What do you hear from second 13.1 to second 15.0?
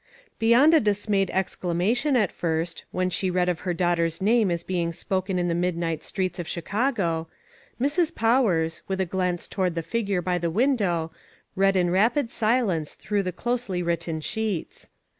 the closely written sheets.